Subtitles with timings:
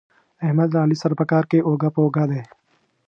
[0.45, 2.41] احمد له علي سره په کار کې اوږه په اوږه دی.